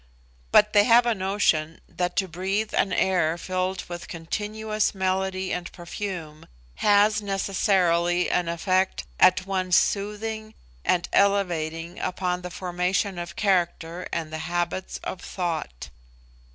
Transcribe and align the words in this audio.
But 0.51 0.73
they 0.73 0.85
have 0.85 1.05
a 1.05 1.13
notion 1.13 1.79
that 1.87 2.15
to 2.15 2.27
breathe 2.27 2.73
an 2.73 2.91
air 2.91 3.37
filled 3.37 3.83
with 3.87 4.07
continuous 4.07 4.95
melody 4.95 5.53
and 5.53 5.71
perfume 5.71 6.47
has 6.77 7.21
necessarily 7.21 8.27
an 8.27 8.49
effect 8.49 9.03
at 9.19 9.45
once 9.45 9.77
soothing 9.77 10.55
and 10.83 11.07
elevating 11.13 11.99
upon 11.99 12.41
the 12.41 12.49
formation 12.49 13.19
of 13.19 13.35
character 13.35 14.07
and 14.11 14.33
the 14.33 14.39
habits 14.49 14.99
of 15.03 15.21
thought. 15.21 15.89